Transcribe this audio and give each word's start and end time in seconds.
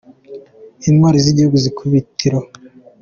Intwari 0.89 1.17
z’igihugu 1.23 1.57
z’ikubitiro 1.63 2.39